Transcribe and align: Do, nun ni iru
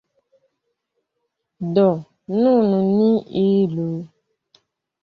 Do, 1.75 1.85
nun 2.41 2.67
ni 2.97 3.11
iru 3.49 3.89